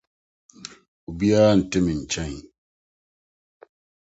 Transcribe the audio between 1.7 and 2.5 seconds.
me nkyɛn.